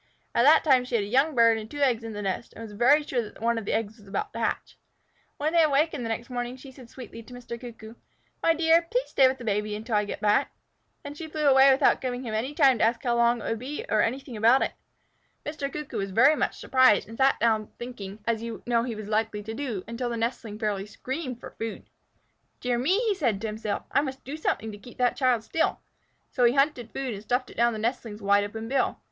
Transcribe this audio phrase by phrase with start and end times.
[0.33, 2.63] At that time she had a young bird and two eggs in the nest, and
[2.63, 4.75] was very sure that one of the eggs was about to hatch.
[5.37, 7.61] When they awakened the next morning, she said sweetly to Mr.
[7.61, 7.93] Cuckoo,
[8.41, 10.53] "My dear, please stay with the baby until I get back."
[11.03, 13.85] Then she flew away without giving him time to ask how long it would be
[13.89, 14.71] or anything about it.
[15.45, 15.71] Mr.
[15.71, 19.53] Cuckoo was much surprised, and sat there thinking, as you know he was likely to
[19.53, 21.91] do, until the nestling fairly screamed for food.
[22.59, 25.79] "Dear me!" said he to himself, "I must do something to keep that child still."
[26.31, 28.97] So he hunted food and stuffed it down the nestling's wide open bill.